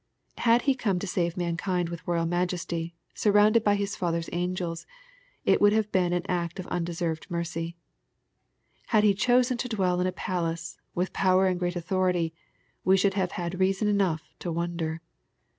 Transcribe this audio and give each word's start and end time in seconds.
Had 0.39 0.63
He 0.63 0.73
come 0.73 0.97
to 0.97 1.05
save 1.05 1.37
mankind 1.37 1.89
with 1.89 2.07
royal 2.07 2.25
majesty, 2.25 2.95
sur 3.13 3.29
rounded 3.29 3.63
by 3.63 3.75
His 3.75 3.95
Father's 3.95 4.31
angels, 4.33 4.87
it 5.45 5.61
would 5.61 5.73
have 5.73 5.91
been 5.91 6.11
an 6.11 6.25
act 6.27 6.57
of 6.59 6.65
undeserved 6.69 7.29
mercy. 7.29 7.77
Had 8.87 9.03
He 9.03 9.13
chosen 9.13 9.57
to 9.59 9.69
dwell 9.69 9.99
in 10.01 10.07
a 10.07 10.11
palace, 10.11 10.79
with 10.95 11.13
power 11.13 11.45
and 11.45 11.59
great 11.59 11.75
authority, 11.75 12.33
we 12.83 12.97
should 12.97 13.13
have 13.13 13.33
had 13.33 13.59
reason 13.59 13.87
enough 13.87 14.23
to 14.39 14.51
wonder. 14.51 15.01